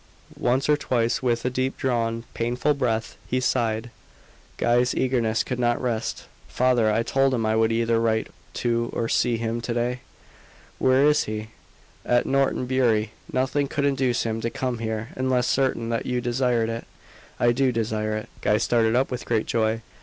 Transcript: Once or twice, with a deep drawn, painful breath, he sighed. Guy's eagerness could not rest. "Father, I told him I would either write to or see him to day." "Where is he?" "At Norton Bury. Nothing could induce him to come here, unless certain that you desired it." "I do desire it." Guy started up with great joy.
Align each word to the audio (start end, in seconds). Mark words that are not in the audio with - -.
Once 0.39 0.67
or 0.67 0.75
twice, 0.75 1.21
with 1.21 1.45
a 1.45 1.49
deep 1.51 1.77
drawn, 1.77 2.23
painful 2.33 2.73
breath, 2.73 3.17
he 3.27 3.39
sighed. 3.39 3.91
Guy's 4.57 4.95
eagerness 4.95 5.43
could 5.43 5.59
not 5.59 5.79
rest. 5.79 6.23
"Father, 6.47 6.91
I 6.91 7.03
told 7.03 7.35
him 7.35 7.45
I 7.45 7.55
would 7.55 7.71
either 7.71 7.99
write 8.01 8.29
to 8.55 8.89
or 8.93 9.07
see 9.07 9.37
him 9.37 9.61
to 9.61 9.73
day." 9.75 9.99
"Where 10.79 11.05
is 11.05 11.25
he?" 11.25 11.49
"At 12.03 12.25
Norton 12.25 12.65
Bury. 12.65 13.11
Nothing 13.31 13.67
could 13.67 13.85
induce 13.85 14.23
him 14.23 14.41
to 14.41 14.49
come 14.49 14.79
here, 14.79 15.09
unless 15.15 15.45
certain 15.45 15.89
that 15.89 16.07
you 16.07 16.19
desired 16.19 16.69
it." 16.69 16.85
"I 17.39 17.51
do 17.51 17.71
desire 17.71 18.17
it." 18.17 18.27
Guy 18.41 18.57
started 18.57 18.95
up 18.95 19.11
with 19.11 19.23
great 19.25 19.45
joy. 19.45 19.83